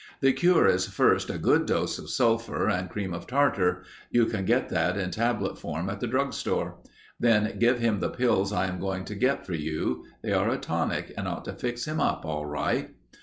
[0.19, 4.45] The cure is first a good dose of sulphur and cream of tartar; you can
[4.45, 6.77] get that in tablet form at the drug store.
[7.19, 10.05] Then give him the pills I am going to get for you.
[10.23, 12.95] They are a tonic and ought to fix him up all right."